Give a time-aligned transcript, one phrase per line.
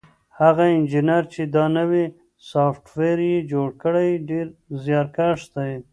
[0.39, 2.05] هغه انجنیر چې دا نوی
[2.49, 4.45] سافټویر یې جوړ کړی ډېر
[4.83, 5.71] زیارکښ دی.